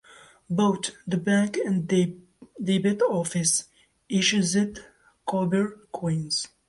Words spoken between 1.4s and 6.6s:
and Debt Office issued copper coins.